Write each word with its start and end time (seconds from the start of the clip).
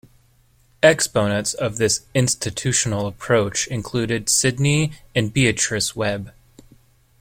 Exponents 0.81 1.53
of 1.53 1.77
this 1.77 2.07
"institutional" 2.15 3.05
approach 3.05 3.67
included 3.67 4.29
Sidney 4.29 4.93
and 5.13 5.31
Beatrice 5.31 5.95
Webb. 5.95 6.33